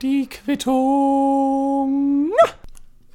[0.00, 2.30] Die Quittung.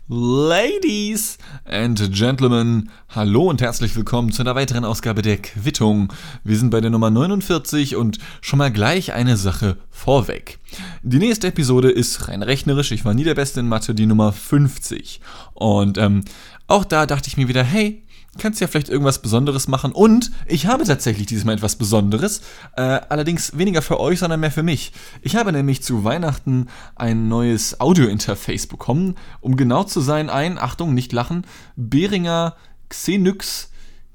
[0.09, 6.11] Ladies and Gentlemen, hallo und herzlich willkommen zu einer weiteren Ausgabe der Quittung.
[6.43, 10.59] Wir sind bei der Nummer 49 und schon mal gleich eine Sache vorweg.
[11.01, 14.33] Die nächste Episode ist rein rechnerisch, ich war nie der Beste in Mathe, die Nummer
[14.33, 15.21] 50.
[15.53, 16.25] Und ähm,
[16.67, 18.03] auch da dachte ich mir wieder, hey,
[18.37, 19.91] kannst ja vielleicht irgendwas Besonderes machen.
[19.91, 22.41] Und ich habe tatsächlich dieses Mal etwas Besonderes.
[22.75, 24.93] Äh, allerdings weniger für euch, sondern mehr für mich.
[25.21, 29.15] Ich habe nämlich zu Weihnachten ein neues Audio-Interface bekommen.
[29.41, 32.55] Um genau zu sein, ein, Achtung, nicht lachen, Behringer
[32.89, 33.69] Xenyx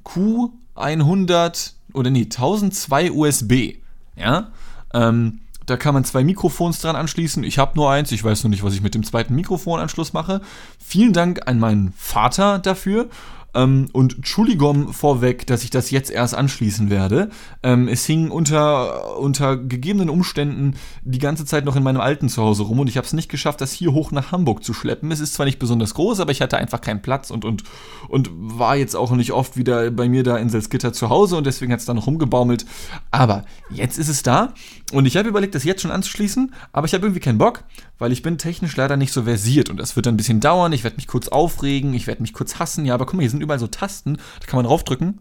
[0.04, 3.76] Q100 oder nee, 1002 USB.
[4.16, 4.52] Ja,
[4.92, 7.42] ähm, da kann man zwei Mikrofons dran anschließen.
[7.42, 8.12] Ich habe nur eins.
[8.12, 10.40] Ich weiß noch nicht, was ich mit dem zweiten Mikrofonanschluss mache.
[10.78, 13.08] Vielen Dank an meinen Vater dafür.
[13.54, 17.30] Ähm, und Entschuldigung vorweg, dass ich das jetzt erst anschließen werde.
[17.62, 22.64] Ähm, es hing unter, unter gegebenen Umständen die ganze Zeit noch in meinem alten Zuhause
[22.64, 25.10] rum und ich habe es nicht geschafft, das hier hoch nach Hamburg zu schleppen.
[25.10, 27.62] Es ist zwar nicht besonders groß, aber ich hatte einfach keinen Platz und, und,
[28.08, 31.46] und war jetzt auch nicht oft wieder bei mir da in Salzgitter zu Hause und
[31.46, 32.66] deswegen hat es da noch rumgebaumelt.
[33.10, 34.54] Aber jetzt ist es da
[34.92, 37.64] und ich habe überlegt, das jetzt schon anzuschließen, aber ich habe irgendwie keinen Bock,
[37.98, 40.72] weil ich bin technisch leider nicht so versiert und das wird dann ein bisschen dauern.
[40.72, 42.84] Ich werde mich kurz aufregen, ich werde mich kurz hassen.
[42.84, 45.20] Ja, aber guck mal, hier sind überall so Tasten, da kann man draufdrücken.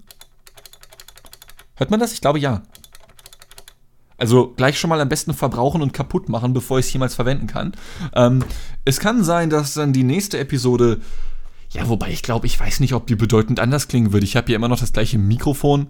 [1.76, 2.14] Hört man das?
[2.14, 2.64] Ich glaube ja.
[4.18, 7.48] Also gleich schon mal am besten verbrauchen und kaputt machen, bevor ich es jemals verwenden
[7.48, 7.74] kann.
[8.16, 8.44] Ähm,
[8.86, 11.02] es kann sein, dass dann die nächste Episode,
[11.72, 14.26] ja, wobei ich glaube, ich weiß nicht, ob die bedeutend anders klingen würde.
[14.26, 15.88] Ich habe hier immer noch das gleiche Mikrofon.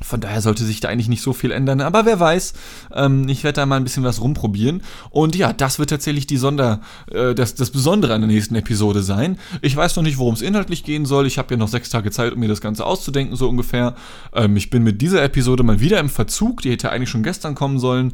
[0.00, 1.80] Von daher sollte sich da eigentlich nicht so viel ändern.
[1.80, 2.52] Aber wer weiß,
[2.94, 4.82] ähm, ich werde da mal ein bisschen was rumprobieren.
[5.10, 9.02] Und ja, das wird tatsächlich die Sonder, äh, das, das Besondere an der nächsten Episode
[9.02, 9.38] sein.
[9.60, 11.26] Ich weiß noch nicht, worum es inhaltlich gehen soll.
[11.26, 13.96] Ich habe ja noch sechs Tage Zeit, um mir das Ganze auszudenken, so ungefähr.
[14.32, 16.62] Ähm, ich bin mit dieser Episode mal wieder im Verzug.
[16.62, 18.12] Die hätte eigentlich schon gestern kommen sollen.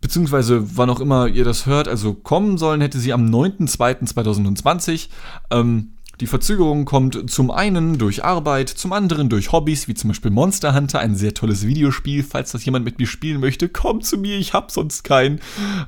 [0.00, 5.08] Beziehungsweise wann auch immer ihr das hört, also kommen sollen, hätte sie am 9.2.2020.
[5.50, 10.30] Ähm, die Verzögerung kommt zum einen durch Arbeit, zum anderen durch Hobbys, wie zum Beispiel
[10.30, 12.22] Monster Hunter, ein sehr tolles Videospiel.
[12.22, 15.40] Falls das jemand mit mir spielen möchte, komm zu mir, ich hab sonst keinen.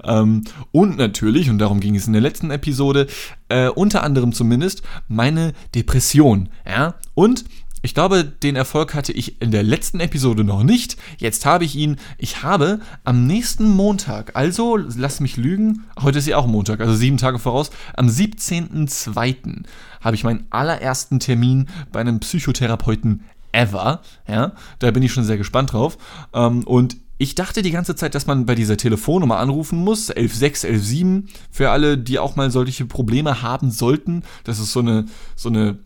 [0.04, 3.08] Ähm, und natürlich, und darum ging es in der letzten Episode,
[3.48, 6.48] äh, unter anderem zumindest, meine Depression.
[6.66, 6.94] Ja?
[7.14, 7.44] Und
[7.82, 10.96] ich glaube, den Erfolg hatte ich in der letzten Episode noch nicht.
[11.18, 11.96] Jetzt habe ich ihn.
[12.16, 16.94] Ich habe am nächsten Montag, also lass mich lügen, heute ist ja auch Montag, also
[16.94, 19.64] sieben Tage voraus, am 17.02.
[20.00, 24.00] habe ich meinen allerersten Termin bei einem Psychotherapeuten ever.
[24.28, 25.98] Ja, da bin ich schon sehr gespannt drauf.
[26.32, 30.70] Ähm, und ich dachte die ganze Zeit, dass man bei dieser Telefonnummer anrufen muss, 116,
[30.70, 34.22] 117, für alle, die auch mal solche Probleme haben sollten.
[34.44, 35.06] Das ist so eine,
[35.36, 35.78] so eine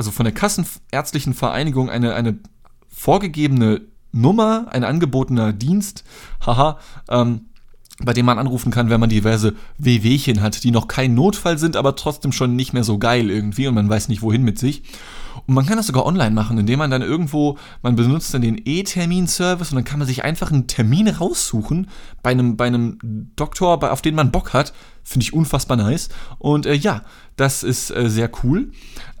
[0.00, 2.38] also von der Kassenärztlichen Vereinigung eine, eine
[2.88, 6.04] vorgegebene Nummer, ein angebotener Dienst,
[6.46, 6.78] haha,
[7.10, 7.42] ähm,
[8.02, 11.76] bei dem man anrufen kann, wenn man diverse Wehwehchen hat, die noch kein Notfall sind,
[11.76, 14.84] aber trotzdem schon nicht mehr so geil irgendwie und man weiß nicht wohin mit sich.
[15.46, 18.58] Und man kann das sogar online machen, indem man dann irgendwo, man benutzt dann den
[18.64, 21.88] E-Termin-Service und dann kann man sich einfach einen Termin raussuchen
[22.22, 22.98] bei einem, bei einem
[23.36, 24.72] Doktor, bei, auf den man Bock hat.
[25.10, 26.08] Finde ich unfassbar nice.
[26.38, 27.02] Und äh, ja,
[27.34, 28.70] das ist äh, sehr cool.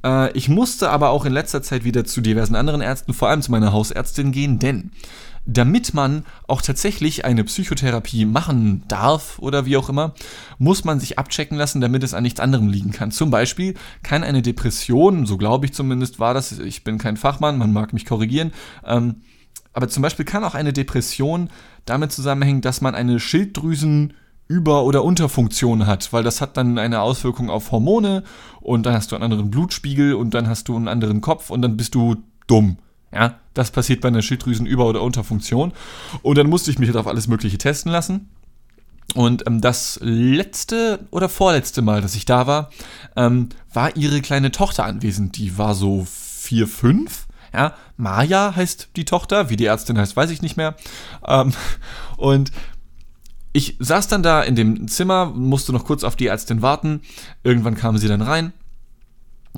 [0.04, 3.42] Äh, ich musste aber auch in letzter Zeit wieder zu diversen anderen Ärzten, vor allem
[3.42, 4.92] zu meiner Hausärztin gehen, denn
[5.46, 10.14] damit man auch tatsächlich eine Psychotherapie machen darf oder wie auch immer,
[10.58, 13.10] muss man sich abchecken lassen, damit es an nichts anderem liegen kann.
[13.10, 13.74] Zum Beispiel
[14.04, 17.92] kann eine Depression, so glaube ich zumindest war das, ich bin kein Fachmann, man mag
[17.92, 18.52] mich korrigieren,
[18.86, 19.22] ähm,
[19.72, 21.50] aber zum Beispiel kann auch eine Depression
[21.84, 24.14] damit zusammenhängen, dass man eine Schilddrüsen
[24.50, 28.24] über- oder Unterfunktion hat, weil das hat dann eine Auswirkung auf Hormone
[28.60, 31.62] und dann hast du einen anderen Blutspiegel und dann hast du einen anderen Kopf und
[31.62, 32.16] dann bist du
[32.48, 32.78] dumm.
[33.12, 35.72] Ja, das passiert bei einer Schilddrüsenüber- oder Unterfunktion.
[36.22, 38.28] Und dann musste ich mich halt auf alles Mögliche testen lassen.
[39.14, 42.70] Und ähm, das letzte oder vorletzte Mal, dass ich da war,
[43.16, 45.36] ähm, war ihre kleine Tochter anwesend.
[45.36, 47.26] Die war so vier, fünf.
[47.52, 50.76] Ja, Maya heißt die Tochter, wie die Ärztin heißt, weiß ich nicht mehr.
[51.26, 51.52] Ähm,
[52.16, 52.52] und
[53.52, 57.00] ich saß dann da in dem Zimmer, musste noch kurz auf die Ärztin warten.
[57.42, 58.52] Irgendwann kam sie dann rein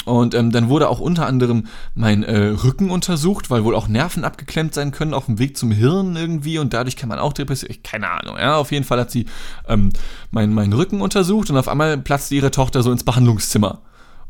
[0.05, 4.25] und ähm, dann wurde auch unter anderem mein äh, Rücken untersucht, weil wohl auch Nerven
[4.25, 7.77] abgeklemmt sein können auf dem Weg zum Hirn irgendwie und dadurch kann man auch Depression.
[7.85, 8.57] Keine Ahnung, ja.
[8.57, 9.27] Auf jeden Fall hat sie
[9.69, 9.91] ähm,
[10.31, 13.83] meinen mein Rücken untersucht und auf einmal platzte ihre Tochter so ins Behandlungszimmer.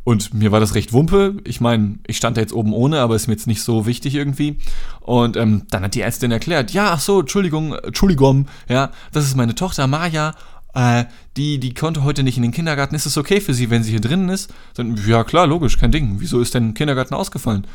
[0.04, 1.36] Und mir war das recht wumpe.
[1.44, 4.14] Ich meine, ich stand da jetzt oben ohne, aber ist mir jetzt nicht so wichtig
[4.14, 4.58] irgendwie.
[5.00, 9.36] Und ähm, dann hat die Ärztin erklärt, ja, ach so, Entschuldigung, Entschuldigung, ja, das ist
[9.36, 10.34] meine Tochter Maja
[10.74, 11.04] äh,
[11.36, 12.94] die, die konnte heute nicht in den Kindergarten.
[12.94, 14.52] Ist es okay für sie, wenn sie hier drinnen ist?
[14.74, 16.16] Dann, ja, klar, logisch, kein Ding.
[16.18, 17.66] Wieso ist denn Kindergarten ausgefallen?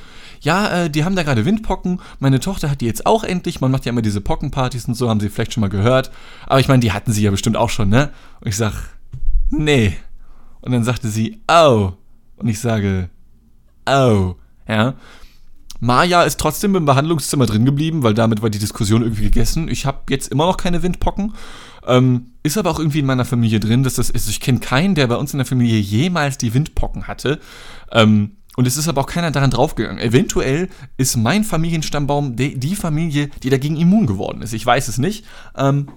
[0.41, 2.01] Ja, äh, die haben da gerade Windpocken.
[2.19, 3.61] Meine Tochter hat die jetzt auch endlich.
[3.61, 6.11] Man macht ja immer diese Pockenpartys und so, haben sie vielleicht schon mal gehört.
[6.45, 8.11] Aber ich meine, die hatten sie ja bestimmt auch schon, ne?
[8.41, 8.73] Und ich sag,
[9.49, 9.97] nee.
[10.61, 11.93] Und dann sagte sie, oh.
[12.37, 13.09] Und ich sage,
[13.87, 14.35] oh.
[14.67, 14.95] Ja.
[15.79, 19.67] Maja ist trotzdem im Behandlungszimmer drin geblieben, weil damit war die Diskussion irgendwie gegessen.
[19.67, 21.33] Ich habe jetzt immer noch keine Windpocken.
[21.85, 24.29] Ähm, ist aber auch irgendwie in meiner Familie drin, dass das ist.
[24.29, 27.39] Ich kenne keinen, der bei uns in der Familie jemals die Windpocken hatte.
[27.91, 29.99] Ähm, und es ist aber auch keiner daran draufgegangen.
[29.99, 30.67] Eventuell
[30.97, 34.53] ist mein Familienstammbaum die, die Familie, die dagegen immun geworden ist.
[34.53, 35.25] Ich weiß es nicht.
[35.55, 35.89] Ähm,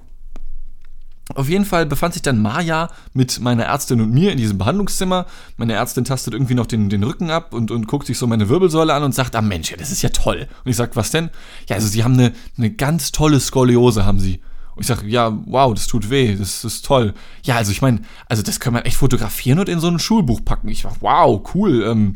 [1.35, 5.27] auf jeden Fall befand sich dann Maja mit meiner Ärztin und mir in diesem Behandlungszimmer.
[5.57, 8.49] Meine Ärztin tastet irgendwie noch den, den Rücken ab und, und guckt sich so meine
[8.49, 10.49] Wirbelsäule an und sagt, ah Mensch, ja, das ist ja toll.
[10.65, 11.31] Und ich sage, was denn?
[11.69, 14.41] Ja, also sie haben eine, eine ganz tolle Skoliose, haben sie.
[14.75, 17.15] Und ich sage, ja, wow, das tut weh, das ist toll.
[17.43, 20.45] Ja, also ich meine, also das kann man echt fotografieren und in so ein Schulbuch
[20.45, 20.69] packen.
[20.69, 22.15] Ich war, wow, cool, ähm,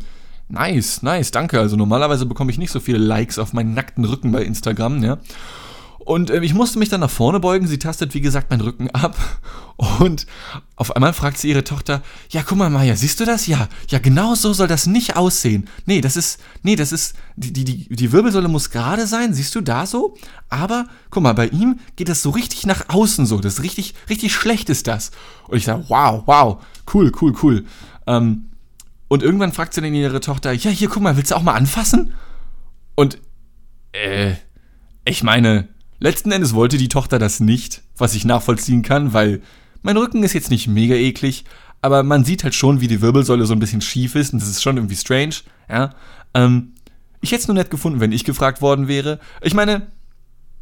[0.49, 1.59] nice, nice, danke.
[1.61, 5.19] Also normalerweise bekomme ich nicht so viele Likes auf meinen nackten Rücken bei Instagram, ja.
[6.05, 7.67] Und äh, ich musste mich dann nach vorne beugen.
[7.67, 9.17] Sie tastet, wie gesagt, meinen Rücken ab.
[9.99, 10.27] Und
[10.77, 13.47] auf einmal fragt sie ihre Tochter, ja, guck mal, Maya, siehst du das?
[13.47, 15.69] Ja, ja, genau so soll das nicht aussehen.
[15.87, 19.63] Nee, das ist, nee, das ist, die, die, die Wirbelsäule muss gerade sein, siehst du
[19.63, 20.17] da so?
[20.49, 23.41] Aber, guck mal, bei ihm geht das so richtig nach außen so.
[23.41, 25.11] Das ist richtig, richtig schlecht ist das.
[25.49, 26.63] Und ich sage, wow, wow,
[26.93, 27.65] cool, cool, cool.
[28.07, 28.51] Ähm,
[29.09, 31.55] und irgendwann fragt sie dann ihre Tochter, ja, hier, guck mal, willst du auch mal
[31.55, 32.13] anfassen?
[32.95, 33.19] Und,
[33.93, 34.35] äh,
[35.05, 35.69] ich meine,
[35.99, 39.41] Letzten Endes wollte die Tochter das nicht, was ich nachvollziehen kann, weil
[39.83, 41.45] mein Rücken ist jetzt nicht mega eklig,
[41.83, 44.49] aber man sieht halt schon, wie die Wirbelsäule so ein bisschen schief ist und das
[44.49, 45.35] ist schon irgendwie strange,
[45.69, 45.91] ja.
[46.33, 46.73] Ähm,
[47.21, 49.19] ich hätte es nur nett gefunden, wenn ich gefragt worden wäre.
[49.41, 49.87] Ich meine,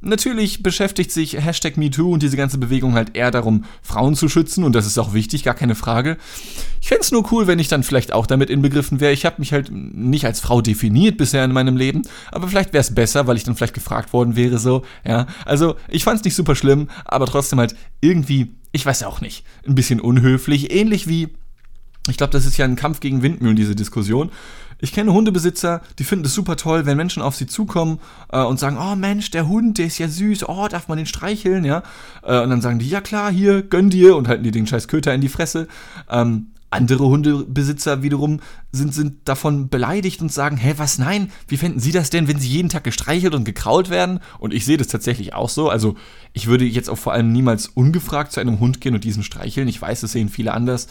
[0.04, 4.64] Natürlich beschäftigt sich Hashtag MeToo und diese ganze Bewegung halt eher darum, Frauen zu schützen
[4.64, 6.16] und das ist auch wichtig, gar keine Frage.
[6.80, 9.12] Ich fände es nur cool, wenn ich dann vielleicht auch damit inbegriffen wäre.
[9.12, 12.02] Ich habe mich halt nicht als Frau definiert bisher in meinem Leben,
[12.32, 15.26] aber vielleicht wäre es besser, weil ich dann vielleicht gefragt worden wäre, so, ja.
[15.44, 19.44] Also, ich fand es nicht super schlimm, aber trotzdem halt irgendwie, ich weiß auch nicht,
[19.68, 21.28] ein bisschen unhöflich, ähnlich wie
[22.08, 24.30] ich glaube, das ist ja ein Kampf gegen Windmühlen, diese Diskussion.
[24.80, 28.00] Ich kenne Hundebesitzer, die finden es super toll, wenn Menschen auf sie zukommen
[28.32, 31.06] äh, und sagen, oh Mensch, der Hund, der ist ja süß, oh, darf man den
[31.06, 31.84] streicheln, ja?
[32.24, 34.88] Äh, und dann sagen die, ja klar, hier, gönn dir und halten dir den scheiß
[34.88, 35.68] Köter in die Fresse.
[36.10, 38.40] Ähm, andere Hundebesitzer wiederum
[38.72, 42.40] sind, sind davon beleidigt und sagen, hä, was nein, wie fänden Sie das denn, wenn
[42.40, 44.18] Sie jeden Tag gestreichelt und gekrault werden?
[44.40, 45.68] Und ich sehe das tatsächlich auch so.
[45.68, 45.94] Also
[46.32, 49.68] ich würde jetzt auch vor allem niemals ungefragt zu einem Hund gehen und diesen streicheln.
[49.68, 50.88] Ich weiß, das sehen viele anders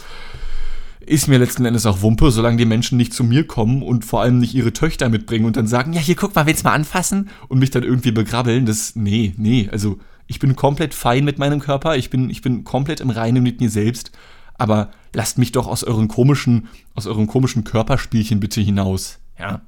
[1.06, 4.22] ist mir letzten Endes auch Wumpe, solange die Menschen nicht zu mir kommen und vor
[4.22, 6.76] allem nicht ihre Töchter mitbringen und dann sagen, ja, hier guck mal, willst du mal
[6.76, 11.40] anfassen und mich dann irgendwie begrabbeln, das, nee, nee, also ich bin komplett fein mit
[11.40, 14.12] meinem Körper, ich bin, ich bin komplett im Reinen mit mir selbst,
[14.58, 19.62] aber lasst mich doch aus euren komischen, aus euren komischen Körperspielchen bitte hinaus, ja.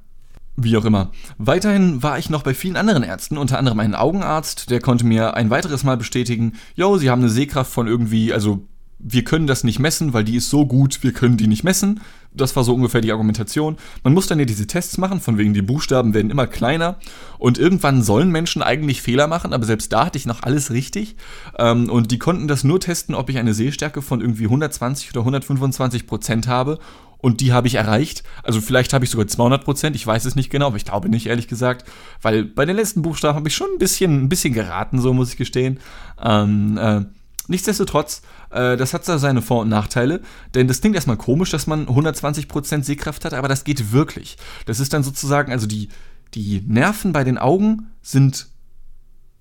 [0.56, 1.10] Wie auch immer.
[1.36, 5.34] Weiterhin war ich noch bei vielen anderen Ärzten, unter anderem einen Augenarzt, der konnte mir
[5.34, 8.64] ein weiteres Mal bestätigen, yo, sie haben eine Sehkraft von irgendwie, also
[8.98, 12.00] wir können das nicht messen, weil die ist so gut, wir können die nicht messen.
[12.32, 13.76] Das war so ungefähr die Argumentation.
[14.02, 16.98] Man muss dann ja diese Tests machen, von wegen die Buchstaben werden immer kleiner
[17.38, 21.16] und irgendwann sollen Menschen eigentlich Fehler machen, aber selbst da hatte ich noch alles richtig.
[21.58, 25.20] Ähm, und die konnten das nur testen, ob ich eine Sehstärke von irgendwie 120 oder
[25.20, 26.78] 125 Prozent habe
[27.18, 28.22] und die habe ich erreicht.
[28.42, 31.08] Also vielleicht habe ich sogar 200 Prozent, ich weiß es nicht genau, aber ich glaube
[31.08, 31.84] nicht, ehrlich gesagt,
[32.20, 35.30] weil bei den letzten Buchstaben habe ich schon ein bisschen, ein bisschen geraten, so muss
[35.30, 35.78] ich gestehen.
[36.22, 37.02] Ähm, äh,
[37.46, 38.22] Nichtsdestotrotz,
[38.54, 40.20] äh, das hat seine Vor- und Nachteile,
[40.54, 44.36] denn das klingt erstmal komisch, dass man 120% Sehkraft hat, aber das geht wirklich.
[44.66, 45.88] Das ist dann sozusagen, also die,
[46.34, 48.48] die Nerven bei den Augen sind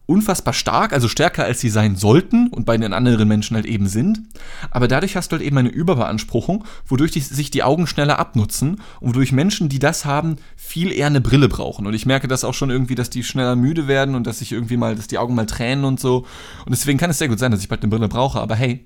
[0.05, 3.87] unfassbar stark, also stärker als sie sein sollten und bei den anderen Menschen halt eben
[3.87, 4.21] sind.
[4.69, 8.81] Aber dadurch hast du halt eben eine Überbeanspruchung, wodurch die, sich die Augen schneller abnutzen
[8.99, 11.87] und wodurch Menschen, die das haben, viel eher eine Brille brauchen.
[11.87, 14.51] Und ich merke das auch schon irgendwie, dass die schneller müde werden und dass sich
[14.51, 16.25] irgendwie mal, dass die Augen mal tränen und so.
[16.65, 18.41] Und deswegen kann es sehr gut sein, dass ich bald eine Brille brauche.
[18.41, 18.85] Aber hey,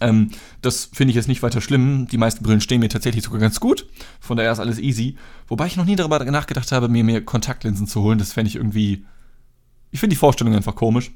[0.00, 2.06] ähm, das finde ich jetzt nicht weiter schlimm.
[2.10, 3.86] Die meisten Brillen stehen mir tatsächlich sogar ganz gut.
[4.20, 5.16] Von daher ist alles easy.
[5.48, 8.18] Wobei ich noch nie darüber nachgedacht habe, mir mehr Kontaktlinsen zu holen.
[8.18, 9.04] Das fände ich irgendwie
[9.92, 11.12] ich finde die Vorstellung einfach komisch.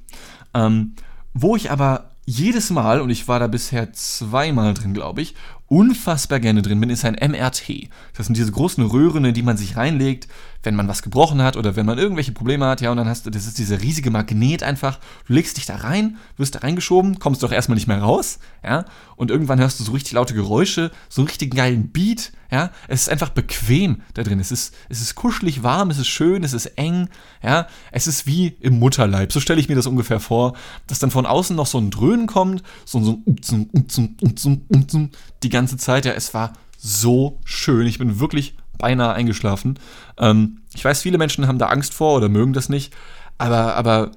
[0.54, 0.92] Ähm,
[1.34, 5.34] wo ich aber jedes Mal, und ich war da bisher zweimal drin, glaube ich,
[5.68, 7.88] unfassbar gerne drin bin, ist ein MRT.
[8.16, 10.28] Das sind diese großen Röhren, in die man sich reinlegt,
[10.62, 13.26] wenn man was gebrochen hat oder wenn man irgendwelche Probleme hat, ja, und dann hast
[13.26, 17.18] du, das ist dieser riesige Magnet einfach, du legst dich da rein, wirst da reingeschoben,
[17.18, 20.90] kommst doch erstmal nicht mehr raus, ja, und irgendwann hörst du so richtig laute Geräusche,
[21.08, 25.00] so einen richtig geilen Beat, ja, es ist einfach bequem da drin, es ist, es
[25.00, 27.08] ist kuschelig warm, es ist schön, es ist eng,
[27.42, 30.56] ja, es ist wie im Mutterleib, so stelle ich mir das ungefähr vor,
[30.86, 35.10] dass dann von außen noch so ein Dröhnen kommt, so, so ein
[35.42, 39.78] die ganze Zeit, ja, es war so schön, ich bin wirklich beinahe eingeschlafen.
[40.18, 42.94] Ähm, ich weiß, viele Menschen haben da Angst vor oder mögen das nicht,
[43.38, 44.12] aber, aber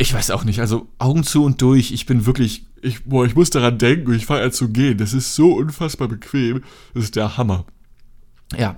[0.00, 0.60] ich weiß auch nicht.
[0.60, 1.92] Also Augen zu und durch.
[1.92, 4.96] Ich bin wirklich, ich, boah, ich muss daran denken, ich fange an zu gehen.
[4.96, 6.62] Das ist so unfassbar bequem.
[6.94, 7.66] Das ist der Hammer.
[8.56, 8.76] Ja.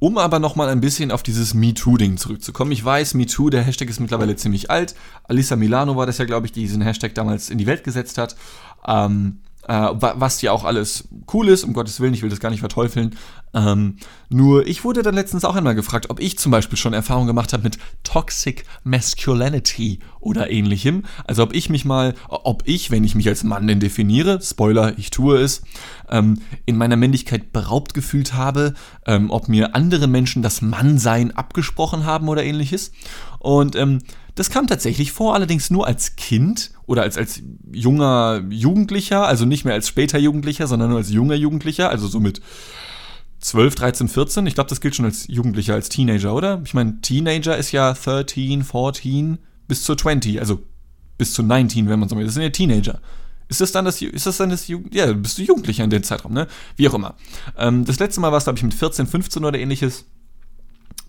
[0.00, 2.72] Um aber nochmal ein bisschen auf dieses MeToo-Ding zurückzukommen.
[2.72, 4.94] Ich weiß, MeToo, der Hashtag ist mittlerweile ziemlich alt.
[5.24, 8.18] Alisa Milano war das ja, glaube ich, die diesen Hashtag damals in die Welt gesetzt
[8.18, 8.36] hat.
[8.86, 12.50] Ähm, äh, was ja auch alles cool ist, um Gottes Willen, ich will das gar
[12.50, 13.16] nicht verteufeln.
[13.54, 13.96] Ähm,
[14.28, 17.52] nur ich wurde dann letztens auch einmal gefragt, ob ich zum Beispiel schon Erfahrung gemacht
[17.52, 21.04] habe mit Toxic Masculinity oder ähnlichem.
[21.24, 24.98] Also ob ich mich mal, ob ich, wenn ich mich als Mann denn definiere, Spoiler,
[24.98, 25.62] ich tue es,
[26.10, 28.74] ähm, in meiner Männlichkeit beraubt gefühlt habe,
[29.06, 32.90] ähm, ob mir andere Menschen das Mannsein abgesprochen haben oder ähnliches.
[33.38, 34.00] Und ähm,
[34.34, 39.64] das kam tatsächlich vor, allerdings nur als Kind oder als, als junger Jugendlicher, also nicht
[39.64, 42.40] mehr als später Jugendlicher, sondern nur als junger Jugendlicher, also so mit
[43.40, 44.46] 12, 13, 14.
[44.46, 46.62] Ich glaube, das gilt schon als Jugendlicher, als Teenager, oder?
[46.64, 49.38] Ich meine, Teenager ist ja 13, 14
[49.68, 50.62] bis zu 20, also
[51.18, 52.24] bis zu 19, wenn man so will.
[52.24, 53.00] Das sind ja Teenager.
[53.48, 56.02] Ist das dann das, ist das dann das Jugend, ja, bist du Jugendlicher in dem
[56.02, 56.48] Zeitraum, ne?
[56.76, 57.14] Wie auch immer.
[57.58, 60.06] Ähm, das letzte Mal war es, glaube ich, mit 14, 15 oder ähnliches.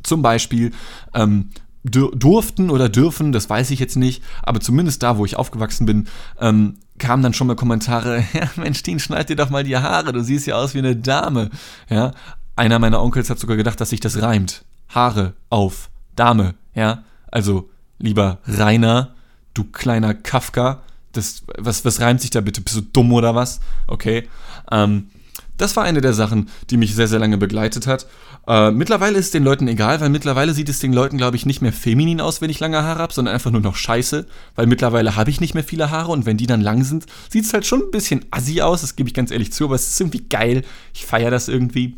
[0.04, 0.72] Zum Beispiel
[1.14, 1.50] ähm,
[1.86, 6.08] durften oder dürfen, das weiß ich jetzt nicht, aber zumindest da, wo ich aufgewachsen bin,
[6.40, 10.12] ähm, kamen dann schon mal Kommentare, ja, Mensch, Dean, schneid dir doch mal die Haare,
[10.12, 11.52] du siehst ja aus wie eine Dame.
[11.90, 12.12] Ja,
[12.56, 14.66] einer meiner Onkels hat sogar gedacht, dass sich das reimt.
[14.90, 17.04] Haare auf Dame, ja.
[17.32, 19.14] Also, lieber Rainer,
[19.54, 22.62] du kleiner Kafka, das, was, was reimt sich da bitte?
[22.62, 23.60] Bist du dumm oder was?
[23.88, 24.28] Okay.
[24.72, 25.10] Ähm,
[25.58, 28.08] das war eine der Sachen, die mich sehr, sehr lange begleitet hat.
[28.48, 31.46] Äh, mittlerweile ist es den Leuten egal, weil mittlerweile sieht es den Leuten, glaube ich,
[31.46, 34.68] nicht mehr feminin aus, wenn ich lange Haare habe, sondern einfach nur noch scheiße, weil
[34.68, 37.54] mittlerweile habe ich nicht mehr viele Haare und wenn die dann lang sind, sieht es
[37.54, 40.00] halt schon ein bisschen assi aus, das gebe ich ganz ehrlich zu, aber es ist
[40.00, 40.62] irgendwie geil.
[40.94, 41.96] Ich feiere das irgendwie.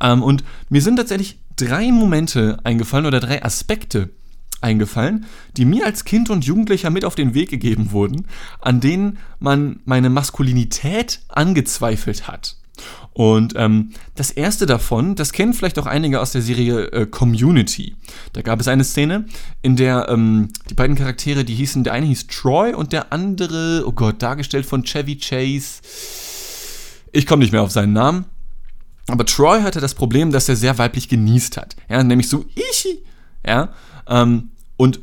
[0.00, 4.10] Ähm, und mir sind tatsächlich drei Momente eingefallen oder drei Aspekte
[4.62, 5.26] eingefallen,
[5.56, 8.26] die mir als Kind und Jugendlicher mit auf den Weg gegeben wurden,
[8.60, 12.56] an denen man meine Maskulinität angezweifelt hat.
[13.12, 17.96] Und ähm, das erste davon, das kennen vielleicht auch einige aus der Serie äh, Community.
[18.32, 19.26] Da gab es eine Szene,
[19.62, 23.82] in der ähm, die beiden Charaktere, die hießen, der eine hieß Troy und der andere,
[23.84, 25.82] oh Gott, dargestellt von Chevy Chase.
[27.12, 28.26] Ich komme nicht mehr auf seinen Namen.
[29.08, 31.74] Aber Troy hatte das Problem, dass er sehr weiblich genießt hat.
[31.88, 33.02] Ja, nämlich so, ichi.
[33.44, 33.70] Ja,
[34.06, 35.00] ähm, und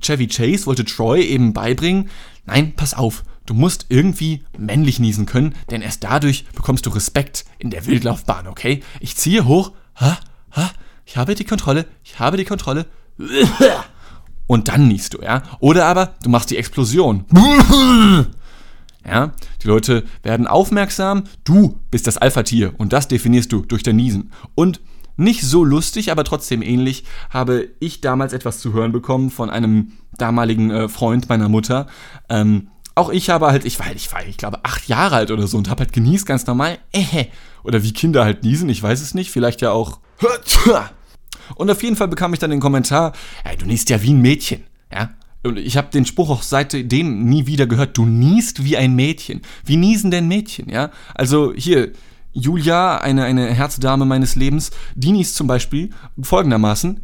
[0.00, 2.08] Chevy Chase wollte Troy eben beibringen,
[2.46, 7.44] nein, pass auf, Du musst irgendwie männlich niesen können, denn erst dadurch bekommst du Respekt
[7.58, 8.82] in der Wildlaufbahn, okay?
[9.00, 10.18] Ich ziehe hoch, ha,
[10.52, 10.70] ha,
[11.04, 12.86] ich habe die Kontrolle, ich habe die Kontrolle,
[14.46, 15.42] und dann niest du, ja?
[15.60, 17.24] Oder aber du machst die Explosion.
[19.04, 23.96] Ja, die Leute werden aufmerksam, du bist das Alpha-Tier und das definierst du durch dein
[23.96, 24.30] Niesen.
[24.54, 24.80] Und
[25.16, 29.92] nicht so lustig, aber trotzdem ähnlich, habe ich damals etwas zu hören bekommen von einem
[30.16, 31.86] damaligen äh, Freund meiner Mutter.
[32.28, 35.30] Ähm, auch ich habe halt, ich war, halt, ich war, ich glaube, acht Jahre alt
[35.30, 36.78] oder so und habe halt genießt ganz normal.
[36.92, 37.26] Äh,
[37.64, 40.00] oder wie Kinder halt niesen, ich weiß es nicht, vielleicht ja auch.
[41.54, 43.12] Und auf jeden Fall bekam ich dann den Kommentar,
[43.44, 45.10] ey, du niest ja wie ein Mädchen, ja.
[45.44, 49.42] Und ich habe den Spruch auch seitdem nie wieder gehört, du niest wie ein Mädchen.
[49.64, 50.90] Wie niesen denn Mädchen, ja?
[51.14, 51.92] Also hier,
[52.32, 57.00] Julia, eine, eine Herzdame meines Lebens, die niest zum Beispiel folgendermaßen,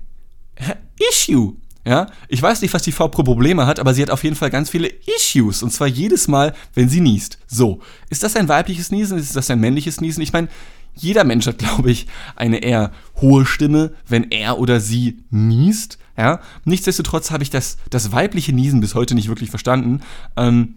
[1.10, 1.56] Issue.
[1.84, 4.36] Ja, ich weiß nicht, was die Frau pro Probleme hat, aber sie hat auf jeden
[4.36, 5.62] Fall ganz viele Issues.
[5.62, 7.38] Und zwar jedes Mal, wenn sie niest.
[7.46, 7.80] So.
[8.10, 9.18] Ist das ein weibliches Niesen?
[9.18, 10.22] Ist das ein männliches Niesen?
[10.22, 10.48] Ich meine,
[10.94, 12.06] jeder Mensch hat, glaube ich,
[12.36, 15.98] eine eher hohe Stimme, wenn er oder sie niest.
[16.16, 20.00] Ja, nichtsdestotrotz habe ich das, das weibliche Niesen bis heute nicht wirklich verstanden.
[20.36, 20.74] Ähm,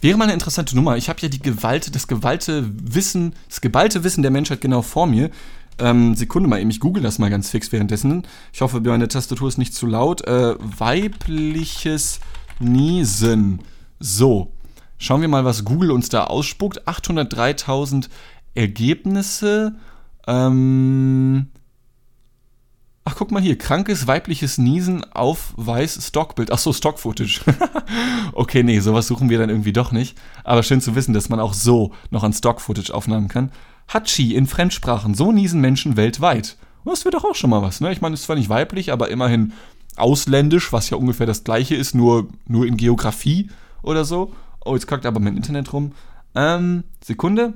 [0.00, 0.96] wäre mal eine interessante Nummer.
[0.96, 5.06] Ich habe ja die Gewalt, das gewalte Wissen, das geballte Wissen der Menschheit genau vor
[5.06, 5.30] mir.
[5.78, 8.26] Ähm, Sekunde mal eben, ich google das mal ganz fix währenddessen.
[8.52, 10.26] Ich hoffe, meine Tastatur ist nicht zu laut.
[10.26, 12.20] Äh, weibliches
[12.58, 13.60] Niesen.
[13.98, 14.52] So,
[14.98, 16.86] schauen wir mal, was Google uns da ausspuckt.
[16.86, 18.08] 803.000
[18.54, 19.74] Ergebnisse.
[20.26, 21.48] Ähm,
[23.04, 26.52] Ach, guck mal hier, krankes weibliches Niesen auf weiß Stockbild.
[26.52, 27.40] Ach so, Stock-Footage.
[28.32, 30.16] okay, nee, sowas suchen wir dann irgendwie doch nicht.
[30.44, 33.50] Aber schön zu wissen, dass man auch so noch an Stock-Footage aufnahmen kann.
[33.92, 36.56] Hachi in Fremdsprachen, so niesen Menschen weltweit.
[36.84, 37.92] Das wird doch auch schon mal was, ne?
[37.92, 39.52] Ich meine, ist zwar nicht weiblich, aber immerhin
[39.96, 43.50] ausländisch, was ja ungefähr das gleiche ist, nur, nur in Geografie
[43.82, 44.32] oder so.
[44.64, 45.92] Oh, jetzt kackt aber mein Internet rum.
[46.34, 47.54] Ähm, Sekunde.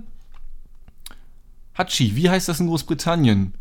[1.77, 3.55] Hachi, wie heißt das in Großbritannien?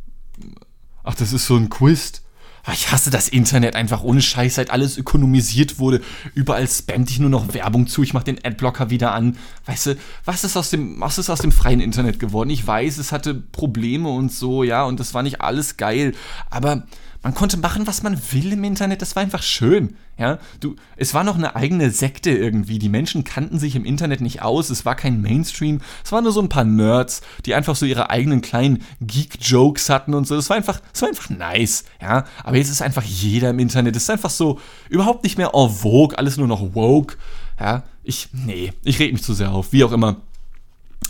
[1.04, 2.24] Ach, das ist so ein Quiz.
[2.68, 6.02] Ah, ich hasse das Internet einfach ohne Scheiß, seit alles ökonomisiert wurde.
[6.34, 8.02] Überall spammt ich nur noch Werbung zu.
[8.02, 9.38] Ich mache den Adblocker wieder an.
[9.68, 12.50] Weißt du, was ist aus dem, was ist aus dem freien Internet geworden?
[12.50, 16.14] Ich weiß, es hatte Probleme und so, ja, und das war nicht alles geil.
[16.50, 16.88] Aber
[17.26, 19.02] man konnte machen, was man will im Internet.
[19.02, 19.96] Das war einfach schön.
[20.16, 22.78] Ja, du, es war noch eine eigene Sekte irgendwie.
[22.78, 24.70] Die Menschen kannten sich im Internet nicht aus.
[24.70, 25.82] Es war kein Mainstream.
[26.04, 30.14] Es waren nur so ein paar Nerds, die einfach so ihre eigenen kleinen Geek-Jokes hatten
[30.14, 30.36] und so.
[30.36, 31.86] Das war einfach, das war einfach nice.
[32.00, 33.96] Ja, aber jetzt ist einfach jeder im Internet.
[33.96, 36.16] Es ist einfach so überhaupt nicht mehr en vogue.
[36.16, 37.18] Alles nur noch woke.
[37.60, 39.74] Ja, ich, nee, ich rede mich zu sehr auf.
[39.74, 40.18] Wie auch immer.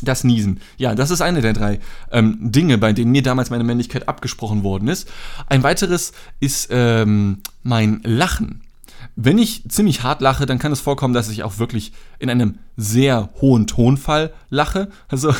[0.01, 0.59] Das Niesen.
[0.77, 1.79] Ja, das ist eine der drei
[2.11, 5.09] ähm, Dinge, bei denen mir damals meine Männlichkeit abgesprochen worden ist.
[5.47, 8.61] Ein weiteres ist ähm, mein Lachen.
[9.15, 12.55] Wenn ich ziemlich hart lache, dann kann es vorkommen, dass ich auch wirklich in einem
[12.75, 14.89] sehr hohen Tonfall lache.
[15.07, 15.33] Also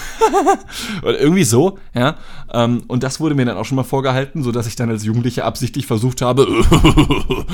[1.02, 2.16] oder irgendwie so, ja.
[2.54, 5.44] Ähm, und das wurde mir dann auch schon mal vorgehalten, sodass ich dann als Jugendlicher
[5.44, 6.48] absichtlich versucht habe,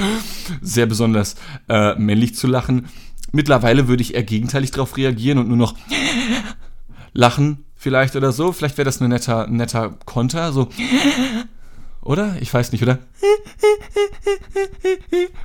[0.62, 1.36] sehr besonders
[1.68, 2.86] äh, männlich zu lachen.
[3.32, 5.76] Mittlerweile würde ich eher gegenteilig darauf reagieren und nur noch
[7.14, 8.52] lachen vielleicht oder so.
[8.52, 10.70] Vielleicht wäre das ein netter, netter Konter, so.
[12.04, 12.36] Oder?
[12.42, 12.98] Ich weiß nicht, oder?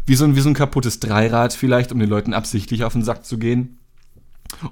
[0.06, 3.04] Wie so, ein, wie so ein kaputtes Dreirad vielleicht, um den Leuten absichtlich auf den
[3.04, 3.78] Sack zu gehen.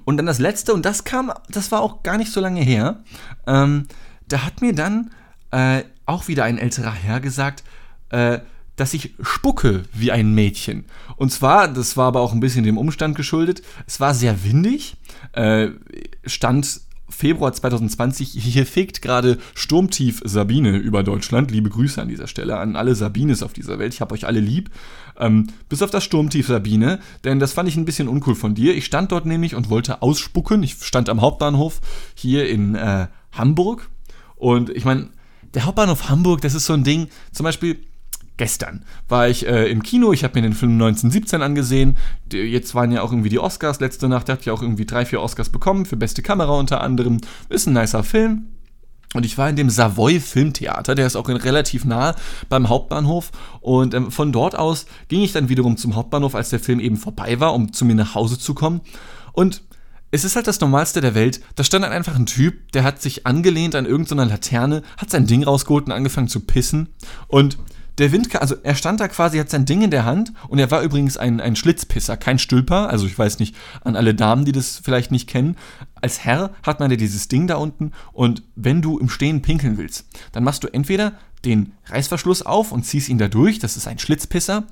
[0.03, 3.03] Und dann das letzte, und das kam, das war auch gar nicht so lange her.
[3.45, 3.87] Ähm,
[4.27, 5.11] da hat mir dann
[5.51, 7.63] äh, auch wieder ein älterer Herr gesagt,
[8.09, 8.39] äh,
[8.75, 10.85] dass ich spucke wie ein Mädchen.
[11.15, 14.95] Und zwar, das war aber auch ein bisschen dem Umstand geschuldet, es war sehr windig,
[15.33, 15.69] äh,
[16.25, 18.31] stand Februar 2020.
[18.31, 21.51] Hier fegt gerade Sturmtief Sabine über Deutschland.
[21.51, 23.93] Liebe Grüße an dieser Stelle an alle Sabines auf dieser Welt.
[23.93, 24.69] Ich habe euch alle lieb.
[25.17, 28.75] Ähm, bis auf das Sturmtief Sabine, denn das fand ich ein bisschen uncool von dir.
[28.75, 30.61] Ich stand dort nämlich und wollte ausspucken.
[30.63, 31.79] Ich stand am Hauptbahnhof
[32.15, 33.89] hier in äh, Hamburg.
[34.35, 35.09] Und ich meine,
[35.53, 37.07] der Hauptbahnhof Hamburg, das ist so ein Ding.
[37.31, 37.77] Zum Beispiel,
[38.37, 41.97] gestern war ich äh, im Kino, ich habe mir den Film 1917 angesehen.
[42.31, 45.05] Jetzt waren ja auch irgendwie die Oscars letzte Nacht, der hat ja auch irgendwie drei,
[45.05, 47.19] vier Oscars bekommen, für beste Kamera unter anderem.
[47.49, 48.47] Ist ein nicer Film.
[49.13, 52.15] Und ich war in dem Savoy Filmtheater, der ist auch relativ nah
[52.49, 53.31] beim Hauptbahnhof.
[53.61, 56.97] Und ähm, von dort aus ging ich dann wiederum zum Hauptbahnhof, als der Film eben
[56.97, 58.81] vorbei war, um zu mir nach Hause zu kommen.
[59.31, 59.61] Und
[60.11, 61.41] es ist halt das Normalste der Welt.
[61.55, 65.27] Da stand dann einfach ein Typ, der hat sich angelehnt an irgendeiner Laterne, hat sein
[65.27, 66.89] Ding rausgeholt und angefangen zu pissen.
[67.27, 67.57] Und
[67.97, 70.69] der Wind, also er stand da quasi, hat sein Ding in der Hand und er
[70.71, 72.89] war übrigens ein, ein Schlitzpisser, kein Stülper.
[72.89, 75.55] Also ich weiß nicht, an alle Damen, die das vielleicht nicht kennen.
[76.01, 79.77] Als Herr hat man ja dieses Ding da unten und wenn du im Stehen pinkeln
[79.77, 81.13] willst, dann machst du entweder
[81.45, 84.67] den Reißverschluss auf und ziehst ihn da durch, das ist ein Schlitzpisser,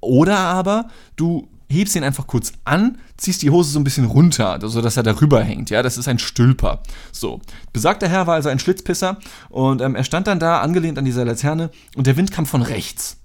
[0.00, 4.58] oder aber du hebst ihn einfach kurz an, ziehst die Hose so ein bisschen runter,
[4.62, 5.70] sodass er darüber hängt.
[5.70, 6.82] Ja, das ist ein Stülper.
[7.12, 7.40] So.
[7.72, 11.24] Besagter Herr war also ein Schlitzpisser und ähm, er stand dann da angelehnt an dieser
[11.24, 13.18] Laterne und der Wind kam von rechts.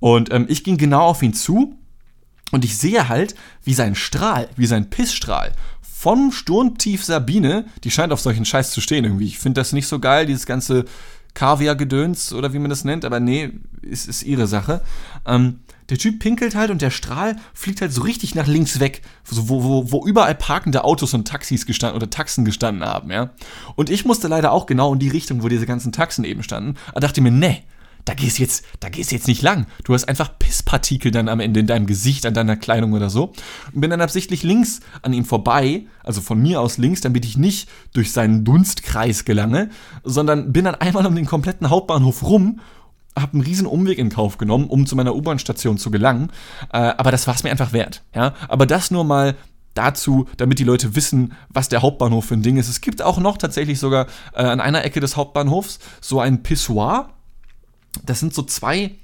[0.00, 1.78] Und ähm, ich ging genau auf ihn zu
[2.50, 5.52] und ich sehe halt, wie sein Strahl, wie sein Pissstrahl
[6.04, 9.24] vom Sturmtief Sabine, die scheint auf solchen Scheiß zu stehen irgendwie.
[9.24, 10.84] Ich finde das nicht so geil, dieses ganze
[11.32, 14.82] Kaviar-Gedöns oder wie man das nennt, aber nee, ist, ist ihre Sache.
[15.24, 19.02] Ähm, der Typ pinkelt halt und der Strahl fliegt halt so richtig nach links weg,
[19.24, 23.30] so, wo, wo, wo überall parkende Autos und Taxis gestanden oder Taxen gestanden haben, ja.
[23.76, 26.76] Und ich musste leider auch genau in die Richtung, wo diese ganzen Taxen eben standen,
[26.90, 27.62] aber dachte mir, ne,
[28.04, 29.66] da gehst jetzt, da gehst jetzt nicht lang.
[29.84, 33.32] Du hast einfach Pisspartikel dann am Ende in deinem Gesicht, an deiner Kleidung oder so.
[33.72, 37.38] Und bin dann absichtlich links an ihm vorbei, also von mir aus links, damit ich
[37.38, 39.70] nicht durch seinen Dunstkreis gelange,
[40.02, 42.60] sondern bin dann einmal um den kompletten Hauptbahnhof rum
[43.18, 46.30] habe einen riesen Umweg in Kauf genommen, um zu meiner U-Bahn-Station zu gelangen.
[46.72, 48.02] Äh, aber das war es mir einfach wert.
[48.14, 48.34] Ja?
[48.48, 49.36] Aber das nur mal
[49.74, 52.68] dazu, damit die Leute wissen, was der Hauptbahnhof für ein Ding ist.
[52.68, 57.10] Es gibt auch noch tatsächlich sogar äh, an einer Ecke des Hauptbahnhofs so ein Pissoir.
[58.04, 58.94] Das sind so zwei,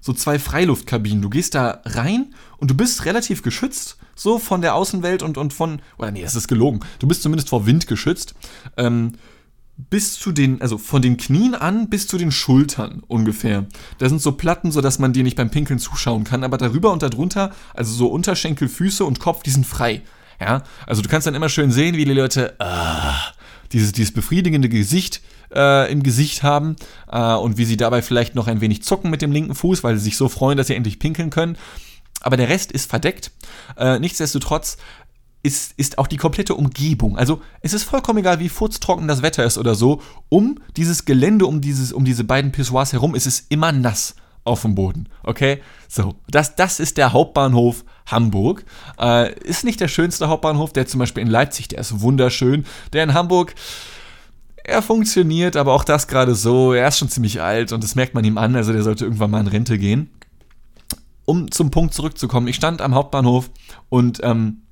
[0.00, 1.22] so zwei Freiluftkabinen.
[1.22, 5.52] Du gehst da rein und du bist relativ geschützt, so von der Außenwelt und, und
[5.52, 6.80] von, oder nee, das ist gelogen.
[6.98, 8.34] Du bist zumindest vor Wind geschützt.
[8.76, 9.12] Ähm,
[9.88, 13.66] bis zu den, also von den Knien an bis zu den Schultern ungefähr.
[13.98, 17.02] Da sind so Platten, sodass man dir nicht beim Pinkeln zuschauen kann, aber darüber und
[17.02, 20.02] darunter, also so Unterschenkel, Füße und Kopf, die sind frei.
[20.40, 23.14] Ja, also du kannst dann immer schön sehen, wie die Leute, ah,
[23.72, 25.20] dieses, dieses befriedigende Gesicht
[25.54, 26.76] äh, im Gesicht haben
[27.10, 29.96] äh, und wie sie dabei vielleicht noch ein wenig zucken mit dem linken Fuß, weil
[29.96, 31.56] sie sich so freuen, dass sie endlich pinkeln können.
[32.22, 33.30] Aber der Rest ist verdeckt.
[33.76, 34.76] Äh, nichtsdestotrotz
[35.42, 37.16] ist, ist auch die komplette Umgebung.
[37.16, 40.02] Also es ist vollkommen egal, wie furztrocken das Wetter ist oder so.
[40.28, 44.62] Um dieses Gelände, um, dieses, um diese beiden Pissoirs herum, ist es immer nass auf
[44.62, 45.08] dem Boden.
[45.22, 45.62] Okay?
[45.88, 48.64] So, das, das ist der Hauptbahnhof Hamburg.
[48.98, 52.66] Äh, ist nicht der schönste Hauptbahnhof, der zum Beispiel in Leipzig, der ist wunderschön.
[52.92, 53.54] Der in Hamburg,
[54.64, 56.72] er funktioniert, aber auch das gerade so.
[56.72, 59.30] Er ist schon ziemlich alt und das merkt man ihm an, also der sollte irgendwann
[59.30, 60.10] mal in Rente gehen.
[61.24, 63.50] Um zum Punkt zurückzukommen, ich stand am Hauptbahnhof
[63.88, 64.62] und ähm,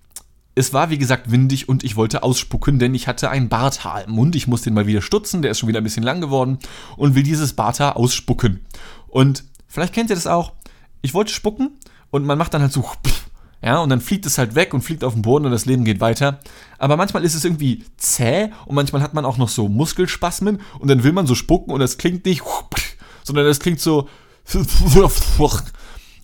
[0.59, 4.11] es war wie gesagt windig und ich wollte ausspucken, denn ich hatte ein Barthaar im
[4.11, 4.35] Mund.
[4.35, 6.59] Ich muss den mal wieder stutzen, der ist schon wieder ein bisschen lang geworden
[6.97, 8.61] und will dieses Barthaar ausspucken.
[9.07, 10.53] Und vielleicht kennt ihr das auch.
[11.01, 11.71] Ich wollte spucken
[12.11, 12.85] und man macht dann halt so,
[13.63, 15.85] ja, und dann fliegt es halt weg und fliegt auf den Boden und das Leben
[15.85, 16.41] geht weiter.
[16.79, 20.89] Aber manchmal ist es irgendwie zäh und manchmal hat man auch noch so Muskelspasmen und
[20.89, 22.43] dann will man so spucken und das klingt nicht,
[23.23, 24.09] sondern das klingt so.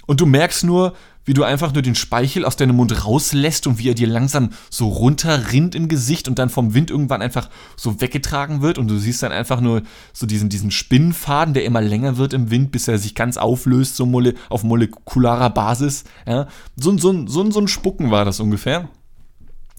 [0.06, 0.94] Und du merkst nur,
[1.24, 4.50] wie du einfach nur den Speichel aus deinem Mund rauslässt und wie er dir langsam
[4.70, 8.98] so runterrinnt im Gesicht und dann vom Wind irgendwann einfach so weggetragen wird und du
[8.98, 9.82] siehst dann einfach nur
[10.12, 13.96] so diesen, diesen Spinnenfaden, der immer länger wird im Wind, bis er sich ganz auflöst,
[13.96, 16.04] so mole auf molekularer Basis.
[16.26, 16.48] Ja?
[16.76, 18.88] So, so, so, so ein Spucken war das ungefähr.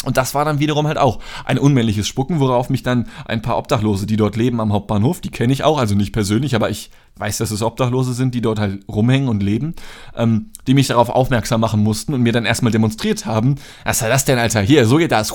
[0.04, 3.58] Und das war dann wiederum halt auch ein unmännliches Spucken, worauf mich dann ein paar
[3.58, 6.92] Obdachlose, die dort leben am Hauptbahnhof, die kenne ich auch, also nicht persönlich, aber ich
[7.16, 9.74] weiß, dass es Obdachlose sind, die dort halt rumhängen und leben,
[10.16, 14.10] ähm, die mich darauf aufmerksam machen mussten und mir dann erstmal demonstriert haben, was soll
[14.10, 14.62] das denn, Alter?
[14.62, 15.34] Hier, so geht das.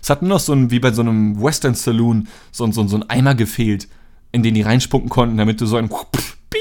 [0.00, 2.96] Es hat nur noch so ein, wie bei so einem Western Saloon, so, so, so
[2.96, 3.88] ein Eimer gefehlt,
[4.32, 6.60] in den die reinspucken konnten, damit du so ein Bing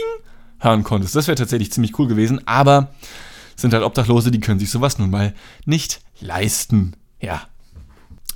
[0.59, 1.15] hören konntest.
[1.15, 2.93] Das wäre tatsächlich ziemlich cool gewesen, aber
[3.55, 5.33] sind halt Obdachlose, die können sich sowas nun mal
[5.65, 6.95] nicht leisten.
[7.23, 7.41] Ja.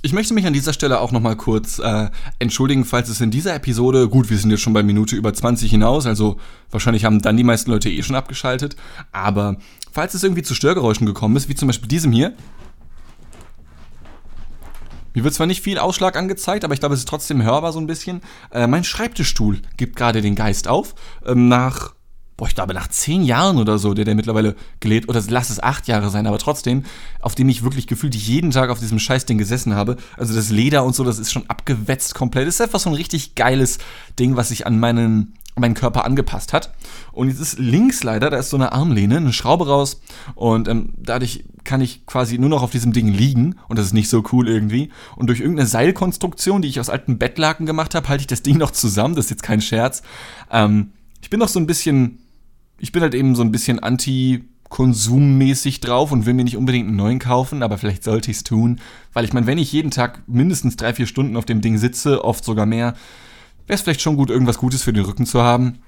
[0.00, 3.54] Ich möchte mich an dieser Stelle auch nochmal kurz äh, entschuldigen, falls es in dieser
[3.54, 6.36] Episode, gut, wir sind jetzt schon bei Minute über 20 hinaus, also
[6.70, 8.76] wahrscheinlich haben dann die meisten Leute eh schon abgeschaltet,
[9.10, 9.56] aber
[9.92, 12.34] falls es irgendwie zu Störgeräuschen gekommen ist, wie zum Beispiel diesem hier,
[15.14, 17.80] mir wird zwar nicht viel Ausschlag angezeigt, aber ich glaube, es ist trotzdem hörbar so
[17.80, 18.20] ein bisschen.
[18.52, 20.94] Äh, mein Schreibtischstuhl gibt gerade den Geist auf.
[21.26, 21.94] Ähm, nach
[22.38, 25.60] boah, ich glaube, nach zehn Jahren oder so, der der mittlerweile gelebt, oder lass es
[25.60, 26.84] acht Jahre sein, aber trotzdem,
[27.20, 29.96] auf dem ich wirklich gefühlt jeden Tag auf diesem Scheißding gesessen habe.
[30.16, 32.46] Also das Leder und so, das ist schon abgewetzt komplett.
[32.46, 33.78] Das ist einfach so ein richtig geiles
[34.20, 36.72] Ding, was sich an meinen, meinen Körper angepasst hat.
[37.10, 40.00] Und jetzt ist links leider, da ist so eine Armlehne, eine Schraube raus
[40.36, 43.94] und ähm, dadurch kann ich quasi nur noch auf diesem Ding liegen und das ist
[43.94, 44.90] nicht so cool irgendwie.
[45.16, 48.58] Und durch irgendeine Seilkonstruktion, die ich aus alten Bettlaken gemacht habe, halte ich das Ding
[48.58, 49.16] noch zusammen.
[49.16, 50.02] Das ist jetzt kein Scherz.
[50.52, 52.20] Ähm, ich bin noch so ein bisschen
[52.78, 56.96] ich bin halt eben so ein bisschen anti-konsummäßig drauf und will mir nicht unbedingt einen
[56.96, 58.80] neuen kaufen, aber vielleicht sollte ich es tun,
[59.12, 62.24] weil ich meine, wenn ich jeden Tag mindestens drei, vier Stunden auf dem Ding sitze,
[62.24, 62.94] oft sogar mehr,
[63.66, 65.78] wäre es vielleicht schon gut, irgendwas Gutes für den Rücken zu haben.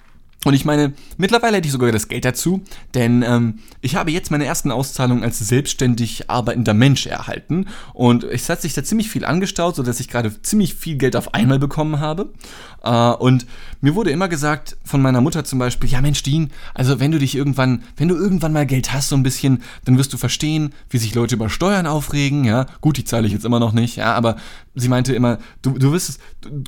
[0.44, 2.62] Und ich meine, mittlerweile hätte ich sogar das Geld dazu,
[2.94, 8.48] denn ähm, ich habe jetzt meine ersten Auszahlungen als selbstständig arbeitender Mensch erhalten und es
[8.48, 12.00] hat sich da ziemlich viel angestaut, sodass ich gerade ziemlich viel Geld auf einmal bekommen
[12.00, 12.33] habe.
[12.83, 13.46] Äh, und
[13.83, 17.18] mir wurde immer gesagt von meiner Mutter zum Beispiel, ja Mensch, Dean, also wenn du
[17.18, 20.72] dich irgendwann, wenn du irgendwann mal Geld hast so ein bisschen, dann wirst du verstehen,
[20.88, 22.64] wie sich Leute über Steuern aufregen, ja.
[22.81, 24.37] Gut, die zahle ich jetzt immer noch nicht, ja, aber
[24.74, 26.18] sie meinte immer, du, du wirst,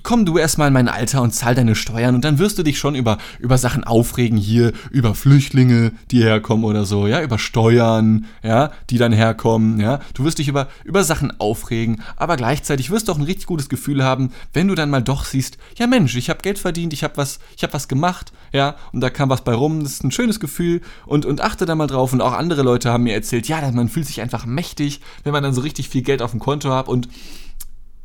[0.03, 2.79] komm du erstmal in mein Alter und zahl deine Steuern und dann wirst du dich
[2.79, 8.27] schon über, über Sachen aufregen hier, über Flüchtlinge, die herkommen oder so, ja, über Steuern,
[8.43, 10.01] ja, die dann herkommen, ja.
[10.13, 13.71] Du wirst dich über, über Sachen aufregen, aber gleichzeitig wirst du auch ein richtig gutes
[13.71, 17.05] Gefühl haben, wenn du dann mal doch siehst, ja Mensch, ich habe Geld verdient, ich
[17.05, 20.05] habe was, ich habe was gemacht, ja, und da kam was bei rum, das ist
[20.05, 23.15] ein schönes Gefühl und, und achte da mal drauf und auch andere Leute haben mir
[23.15, 26.33] erzählt, ja, man fühlt sich einfach mächtig, wenn man dann so richtig viel Geld auf
[26.33, 27.09] dem Konto hat und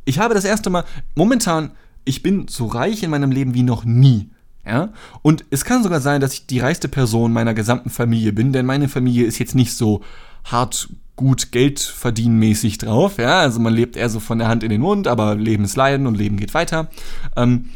[0.04, 1.72] ich habe das erste Mal, momentan,
[2.06, 4.30] ich bin so reich in meinem Leben wie noch nie.
[4.68, 4.90] Ja?
[5.22, 8.66] Und es kann sogar sein, dass ich die reichste Person meiner gesamten Familie bin, denn
[8.66, 10.02] meine Familie ist jetzt nicht so
[10.44, 13.18] hart gut Geld verdienen mäßig drauf.
[13.18, 13.40] Ja?
[13.40, 16.06] Also man lebt eher so von der Hand in den Mund, aber Leben ist Leiden
[16.06, 16.88] und Leben geht weiter.
[17.36, 17.70] Ähm,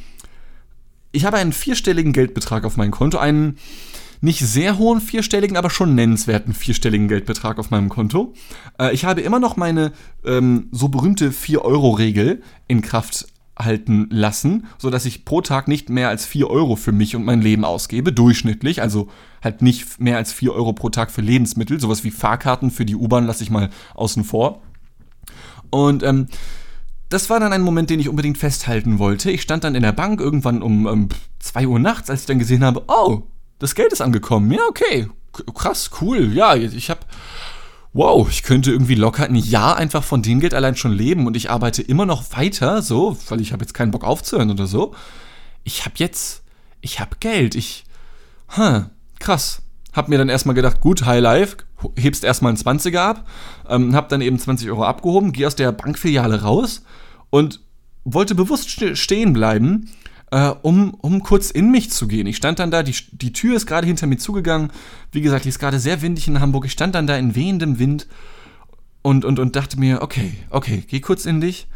[1.11, 3.59] ich habe einen vierstelligen Geldbetrag auf meinem Konto, einen
[4.23, 8.33] nicht sehr hohen vierstelligen, aber schon nennenswerten vierstelligen Geldbetrag auf meinem Konto.
[8.79, 9.93] Äh, ich habe immer noch meine
[10.25, 13.27] ähm, so berühmte 4-Euro-Regel in Kraft
[13.59, 17.43] halten lassen, sodass ich pro Tag nicht mehr als 4 Euro für mich und mein
[17.43, 19.09] Leben ausgebe, durchschnittlich, also
[19.43, 22.97] halt nicht mehr als 4 Euro pro Tag für Lebensmittel, sowas wie Fahrkarten für die
[22.97, 24.63] U-Bahn lasse ich mal außen vor.
[25.71, 26.29] Und ähm,
[27.09, 29.31] das war dann ein Moment, den ich unbedingt festhalten wollte.
[29.31, 31.09] Ich stand dann in der Bank irgendwann um ähm,
[31.41, 33.25] 2 Uhr nachts, als ich dann gesehen habe, oh,
[33.59, 34.51] das Geld ist angekommen.
[34.51, 35.09] Ja, okay.
[35.55, 36.33] Krass, cool.
[36.33, 37.01] Ja, ich habe
[37.93, 41.37] wow, ich könnte irgendwie locker ein Jahr einfach von dem Geld allein schon leben und
[41.37, 44.95] ich arbeite immer noch weiter, so, weil ich habe jetzt keinen Bock aufzuhören oder so.
[45.65, 46.43] Ich habe jetzt,
[46.81, 47.85] ich habe Geld, ich,
[48.57, 48.85] huh,
[49.19, 49.63] krass.
[49.93, 51.59] Hab mir dann erstmal gedacht, gut, High Life,
[51.97, 53.29] hebst erstmal einen 20er ab,
[53.69, 56.83] ähm, hab dann eben 20 Euro abgehoben, geh aus der Bankfiliale raus
[57.29, 57.61] und
[58.05, 59.91] wollte bewusst stehen bleiben,
[60.33, 62.27] äh, um, um kurz in mich zu gehen.
[62.27, 64.73] Ich stand dann da, die, die Tür ist gerade hinter mir zugegangen.
[65.13, 66.65] Wie gesagt, die ist gerade sehr windig in Hamburg.
[66.65, 68.09] Ich stand dann da in wehendem Wind
[69.03, 71.69] und, und, und dachte mir, okay, okay, geh kurz in dich.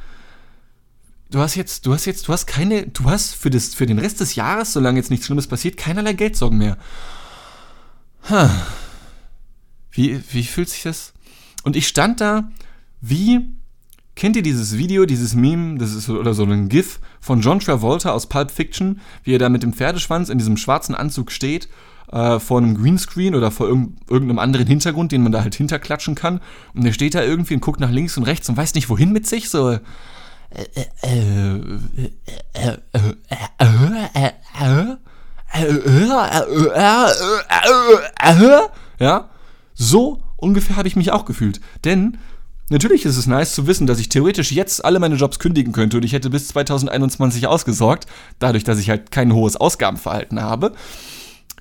[1.30, 3.98] Du hast jetzt, du hast jetzt, du hast keine, du hast für, das, für den
[3.98, 6.78] Rest des Jahres, solange jetzt nichts Schlimmes passiert, keinerlei Geldsorgen mehr.
[8.30, 8.48] Huh.
[9.90, 11.12] Wie, wie fühlt sich das?
[11.62, 12.50] Und ich stand da
[13.02, 13.50] wie
[14.16, 18.12] Kennt ihr dieses Video, dieses Meme, das ist oder so ein GIF von John Travolta
[18.12, 21.68] aus Pulp Fiction, wie er da mit dem Pferdeschwanz in diesem schwarzen Anzug steht,
[22.11, 26.14] äh, vor einem Greenscreen oder vor irg irgendeinem anderen Hintergrund, den man da halt hinterklatschen
[26.14, 26.40] kann.
[26.72, 29.12] Und er steht da irgendwie und guckt nach links und rechts und weiß nicht wohin
[29.12, 29.79] mit sich, so.
[38.98, 39.29] Ja,
[39.74, 41.61] so ungefähr habe ich mich auch gefühlt.
[41.85, 42.16] Denn
[42.68, 45.98] Natürlich ist es nice zu wissen, dass ich theoretisch jetzt alle meine Jobs kündigen könnte
[45.98, 48.07] und ich hätte bis 2021 ausgesorgt,
[48.40, 50.72] dadurch, dass ich halt kein hohes Ausgabenverhalten habe.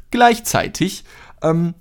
[0.09, 1.03] Gleichzeitig
[1.43, 1.75] ähm,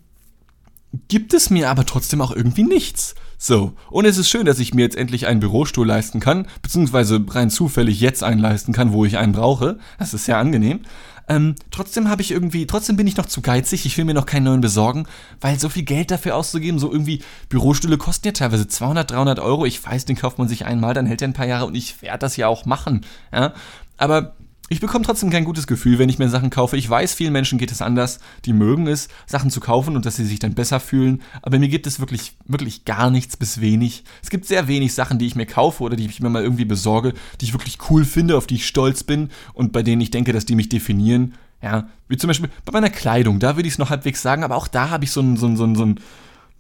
[1.09, 3.15] gibt es mir aber trotzdem auch irgendwie nichts.
[3.39, 7.23] So, und es ist schön, dass ich mir jetzt endlich einen Bürostuhl leisten kann, beziehungsweise
[7.29, 9.79] rein zufällig jetzt einen leisten kann, wo ich einen brauche.
[9.99, 10.81] Das ist sehr angenehm.
[11.29, 13.87] Ähm, trotzdem habe ich irgendwie, trotzdem bin ich noch zu geizig.
[13.87, 15.07] Ich will mir noch keinen neuen besorgen,
[15.41, 19.65] weil so viel Geld dafür auszugeben, so irgendwie Bürostühle kosten ja teilweise 200, 300 Euro.
[19.65, 22.03] Ich weiß, den kauft man sich einmal, dann hält er ein paar Jahre und ich
[22.03, 23.07] werde das ja auch machen.
[23.33, 23.55] Ja,
[23.97, 24.35] aber
[24.71, 26.79] ich bekomme trotzdem kein gutes Gefühl, wenn ich mir Sachen kaufe.
[26.79, 28.19] Ich weiß, vielen Menschen geht es anders.
[28.47, 31.21] Die mögen es, Sachen zu kaufen und dass sie sich dann besser fühlen.
[31.43, 34.05] Aber mir gibt es wirklich, wirklich gar nichts bis wenig.
[34.23, 36.65] Es gibt sehr wenig Sachen, die ich mir kaufe oder die ich mir mal irgendwie
[36.65, 40.11] besorge, die ich wirklich cool finde, auf die ich stolz bin und bei denen ich
[40.11, 41.35] denke, dass die mich definieren.
[41.63, 44.57] Ja, wie zum Beispiel bei meiner Kleidung, da würde ich es noch halbwegs sagen, aber
[44.57, 46.01] auch da habe ich so einen, so einen, so einen,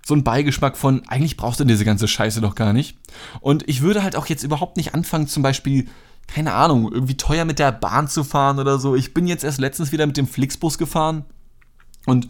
[0.06, 2.96] so einen Beigeschmack von, eigentlich brauchst du diese ganze Scheiße doch gar nicht.
[3.40, 5.88] Und ich würde halt auch jetzt überhaupt nicht anfangen, zum Beispiel
[6.26, 8.94] keine Ahnung, irgendwie teuer mit der Bahn zu fahren oder so.
[8.94, 11.24] Ich bin jetzt erst letztens wieder mit dem Flixbus gefahren
[12.06, 12.28] und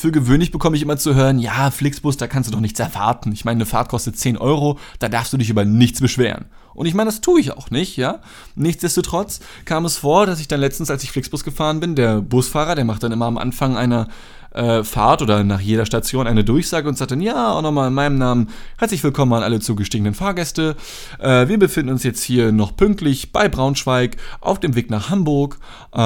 [0.00, 3.32] für gewöhnlich bekomme ich immer zu hören, ja, Flixbus, da kannst du doch nichts erwarten.
[3.32, 6.46] Ich meine, eine Fahrt kostet 10 Euro, da darfst du dich über nichts beschweren.
[6.72, 8.20] Und ich meine, das tue ich auch nicht, ja.
[8.54, 12.76] Nichtsdestotrotz kam es vor, dass ich dann letztens, als ich Flixbus gefahren bin, der Busfahrer,
[12.76, 14.08] der macht dann immer am Anfang einer
[14.52, 17.94] äh, Fahrt oder nach jeder Station eine Durchsage und sagt dann, ja, auch nochmal in
[17.94, 20.76] meinem Namen, herzlich willkommen an alle zugestiegenen Fahrgäste.
[21.18, 25.58] Äh, wir befinden uns jetzt hier noch pünktlich bei Braunschweig auf dem Weg nach Hamburg,
[25.94, 25.98] äh,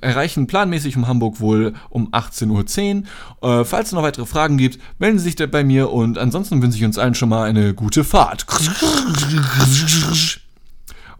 [0.00, 3.04] erreichen planmäßig um Hamburg wohl um 18.10
[3.40, 3.60] Uhr.
[3.60, 6.62] Äh, falls es noch weitere Fragen gibt, melden Sie sich da bei mir und ansonsten
[6.62, 8.46] wünsche ich uns allen schon mal eine gute Fahrt.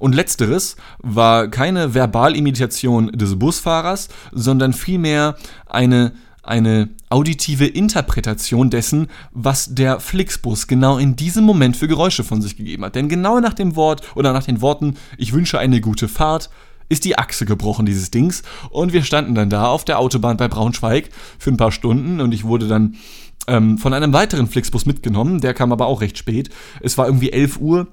[0.01, 9.74] Und letzteres war keine Verbalimitation des Busfahrers, sondern vielmehr eine eine auditive Interpretation dessen, was
[9.74, 12.94] der Flixbus genau in diesem Moment für Geräusche von sich gegeben hat.
[12.94, 16.50] Denn genau nach dem Wort oder nach den Worten Ich wünsche eine gute Fahrt
[16.88, 20.48] ist die Achse gebrochen dieses Dings und wir standen dann da auf der Autobahn bei
[20.48, 22.96] Braunschweig für ein paar Stunden und ich wurde dann
[23.46, 26.50] ähm, von einem weiteren Flixbus mitgenommen, der kam aber auch recht spät.
[26.81, 27.87] Es war irgendwie 11 Uhr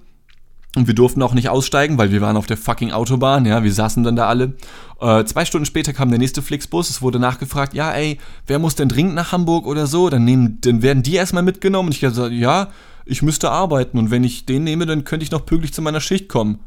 [0.77, 3.73] und wir durften auch nicht aussteigen, weil wir waren auf der fucking Autobahn, ja, wir
[3.73, 4.53] saßen dann da alle.
[5.01, 8.75] Äh, zwei Stunden später kam der nächste Flixbus, es wurde nachgefragt, ja, ey, wer muss
[8.75, 10.09] denn dringend nach Hamburg oder so?
[10.09, 11.87] Dann, nehmen, dann werden die erstmal mitgenommen.
[11.89, 12.69] Und ich gesagt, ja,
[13.05, 16.01] ich müsste arbeiten und wenn ich den nehme, dann könnte ich noch pünktlich zu meiner
[16.01, 16.59] Schicht kommen.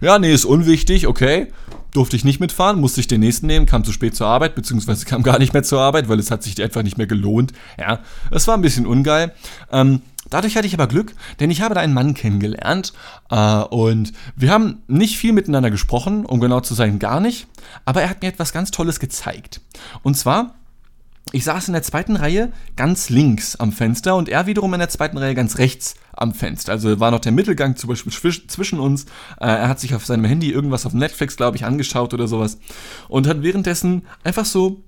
[0.00, 1.48] Ja, nee, ist unwichtig, okay.
[1.92, 5.06] Durfte ich nicht mitfahren, musste ich den nächsten nehmen, kam zu spät zur Arbeit, beziehungsweise
[5.06, 7.52] kam gar nicht mehr zur Arbeit, weil es hat sich einfach nicht mehr gelohnt.
[7.78, 9.32] Ja, das war ein bisschen ungeil.
[9.70, 12.92] Ähm, Dadurch hatte ich aber Glück, denn ich habe da einen Mann kennengelernt
[13.30, 17.46] äh, und wir haben nicht viel miteinander gesprochen, um genau zu sein, gar nicht,
[17.84, 19.60] aber er hat mir etwas ganz Tolles gezeigt.
[20.02, 20.54] Und zwar,
[21.32, 24.88] ich saß in der zweiten Reihe ganz links am Fenster und er wiederum in der
[24.88, 26.72] zweiten Reihe ganz rechts am Fenster.
[26.72, 28.12] Also war noch der Mittelgang zum Beispiel
[28.46, 29.04] zwischen uns.
[29.40, 32.58] Äh, er hat sich auf seinem Handy irgendwas auf Netflix, glaube ich, angeschaut oder sowas
[33.08, 34.84] und hat währenddessen einfach so,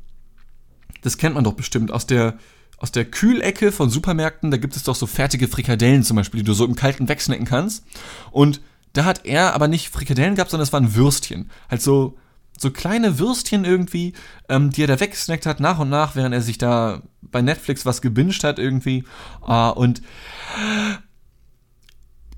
[1.02, 2.38] das kennt man doch bestimmt aus der
[2.78, 6.46] aus der Kühlecke von Supermärkten, da gibt es doch so fertige Frikadellen zum Beispiel, die
[6.46, 7.84] du so im Kalten wegsnacken kannst.
[8.30, 8.60] Und
[8.92, 11.50] da hat er aber nicht Frikadellen gehabt, sondern es waren Würstchen.
[11.68, 12.16] Halt so,
[12.56, 14.14] so kleine Würstchen irgendwie,
[14.48, 17.84] ähm, die er da wegsnackt hat, nach und nach, während er sich da bei Netflix
[17.84, 19.04] was gebinged hat irgendwie.
[19.46, 20.02] Äh, und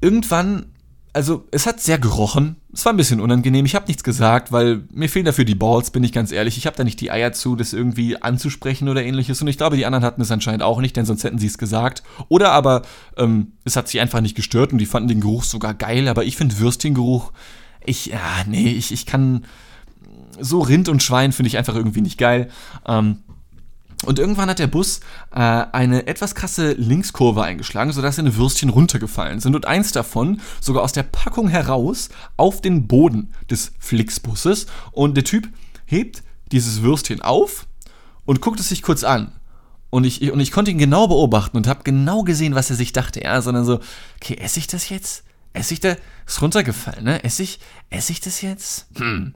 [0.01, 0.73] irgendwann
[1.13, 2.57] also es hat sehr gerochen.
[2.73, 3.67] Es war ein bisschen unangenehm.
[3.67, 6.57] Ich habe nichts gesagt, weil mir fehlen dafür die Balls, bin ich ganz ehrlich.
[6.57, 9.43] Ich habe da nicht die Eier zu, das irgendwie anzusprechen oder ähnliches.
[9.43, 11.59] Und ich glaube, die anderen hatten es anscheinend auch nicht, denn sonst hätten sie es
[11.59, 12.05] gesagt.
[12.29, 12.83] Oder aber
[13.17, 16.07] ähm, es hat sie einfach nicht gestört und die fanden den Geruch sogar geil.
[16.07, 17.33] Aber ich finde Würstchengeruch,
[17.85, 19.45] ich, ja, nee, ich, ich kann
[20.39, 22.51] so Rind und Schwein finde ich einfach irgendwie nicht geil.
[22.87, 23.19] Ähm,
[24.07, 29.41] und irgendwann hat der Bus äh, eine etwas krasse Linkskurve eingeschlagen, sodass seine Würstchen runtergefallen
[29.41, 32.09] sind und eins davon sogar aus der Packung heraus
[32.39, 34.67] auf den Boden des Flixbusses.
[34.93, 35.49] Und der Typ
[35.85, 37.67] hebt dieses Würstchen auf
[38.25, 39.33] und guckt es sich kurz an.
[39.91, 42.93] Und ich, und ich konnte ihn genau beobachten und habe genau gesehen, was er sich
[42.93, 43.23] dachte.
[43.23, 43.81] Ja, sondern so,
[44.17, 45.25] okay, esse ich das jetzt?
[45.53, 45.97] Esse ich das?
[46.27, 47.25] Ist runtergefallen, ne?
[47.25, 47.59] Esse ich,
[47.91, 48.87] esse ich das jetzt?
[48.97, 49.35] Hm.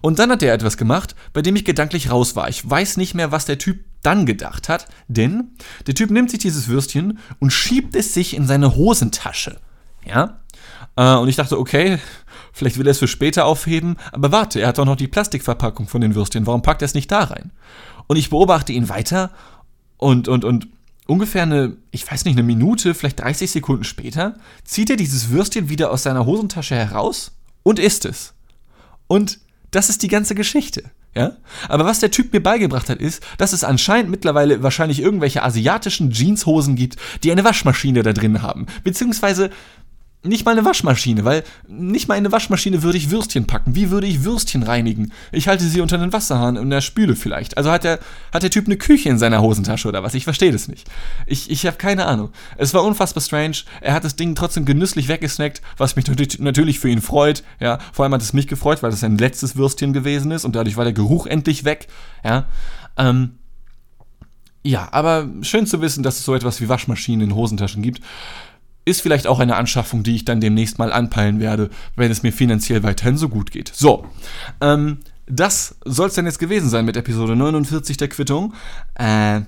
[0.00, 2.48] Und dann hat er etwas gemacht, bei dem ich gedanklich raus war.
[2.48, 5.52] Ich weiß nicht mehr, was der Typ dann gedacht hat, denn
[5.86, 9.58] der Typ nimmt sich dieses Würstchen und schiebt es sich in seine Hosentasche.
[10.04, 10.40] Ja?
[10.96, 11.98] Äh, und ich dachte, okay,
[12.52, 15.88] vielleicht will er es für später aufheben, aber warte, er hat doch noch die Plastikverpackung
[15.88, 17.52] von den Würstchen, warum packt er es nicht da rein?
[18.08, 19.30] Und ich beobachte ihn weiter
[19.96, 20.68] und, und, und
[21.06, 25.68] ungefähr eine, ich weiß nicht, eine Minute, vielleicht 30 Sekunden später, zieht er dieses Würstchen
[25.68, 28.34] wieder aus seiner Hosentasche heraus und isst es.
[29.06, 29.40] Und
[29.72, 30.84] das ist die ganze Geschichte.
[31.14, 31.32] Ja?
[31.68, 36.10] Aber was der Typ mir beigebracht hat, ist, dass es anscheinend mittlerweile wahrscheinlich irgendwelche asiatischen
[36.10, 38.66] Jeanshosen gibt, die eine Waschmaschine da drin haben.
[38.84, 39.50] Beziehungsweise
[40.24, 43.74] nicht mal eine Waschmaschine, weil nicht mal in eine Waschmaschine würde ich Würstchen packen.
[43.74, 45.12] Wie würde ich Würstchen reinigen?
[45.32, 47.56] Ich halte sie unter den Wasserhahn in der Spüle vielleicht.
[47.56, 47.98] Also hat der,
[48.32, 50.14] hat der Typ eine Küche in seiner Hosentasche oder was?
[50.14, 50.88] Ich verstehe das nicht.
[51.26, 52.30] Ich, ich habe keine Ahnung.
[52.56, 53.58] Es war unfassbar strange.
[53.80, 56.06] Er hat das Ding trotzdem genüsslich weggesnackt, was mich
[56.38, 57.42] natürlich für ihn freut.
[57.58, 60.54] Ja, vor allem hat es mich gefreut, weil das sein letztes Würstchen gewesen ist und
[60.54, 61.88] dadurch war der Geruch endlich weg.
[62.24, 62.46] Ja,
[62.96, 63.38] ähm,
[64.64, 68.00] ja, aber schön zu wissen, dass es so etwas wie Waschmaschinen in Hosentaschen gibt
[68.84, 72.32] ist vielleicht auch eine Anschaffung, die ich dann demnächst mal anpeilen werde, wenn es mir
[72.32, 73.70] finanziell weiterhin so gut geht.
[73.74, 74.06] So,
[74.60, 78.54] ähm, das soll es dann jetzt gewesen sein mit Episode 49 der Quittung.
[78.94, 79.42] Äh,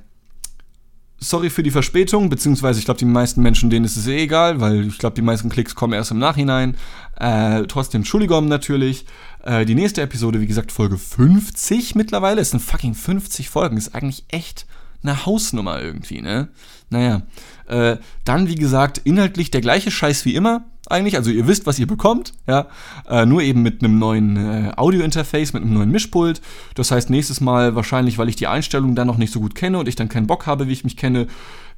[1.19, 4.61] sorry für die Verspätung, beziehungsweise ich glaube, die meisten Menschen, denen ist es eh egal,
[4.61, 6.77] weil ich glaube, die meisten Klicks kommen erst im Nachhinein.
[7.19, 9.07] Äh, trotzdem Entschuldigung natürlich.
[9.43, 12.41] Äh, die nächste Episode, wie gesagt, Folge 50 mittlerweile.
[12.41, 13.77] Es sind fucking 50 Folgen.
[13.77, 14.67] Ist eigentlich echt
[15.03, 16.49] eine Hausnummer irgendwie, ne?
[16.91, 17.23] Naja.
[17.69, 21.17] Äh, dann, wie gesagt, inhaltlich der gleiche Scheiß wie immer eigentlich.
[21.17, 22.67] Also ihr wisst, was ihr bekommt, ja.
[23.09, 26.41] Äh, nur eben mit einem neuen äh, Audio-Interface, mit einem neuen Mischpult.
[26.75, 29.79] Das heißt, nächstes Mal wahrscheinlich, weil ich die Einstellungen dann noch nicht so gut kenne
[29.79, 31.27] und ich dann keinen Bock habe, wie ich mich kenne,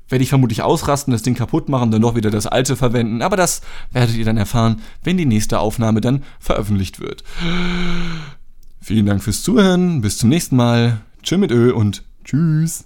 [0.09, 3.23] werde ich vermutlich ausrasten, das Ding kaputt machen, dann doch wieder das alte verwenden.
[3.23, 7.25] Aber das werdet ihr dann erfahren, wenn die nächste Aufnahme dann veröffentlicht wird.
[8.81, 10.01] Vielen Dank fürs Zuhören.
[10.01, 11.01] Bis zum nächsten Mal.
[11.23, 12.85] Tschüss mit Ö und tschüss.